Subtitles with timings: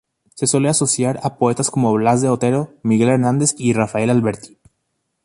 [0.33, 4.57] Se suele asociar a poetas como Blas de Otero, Miguel Hernández y Rafael Alberti.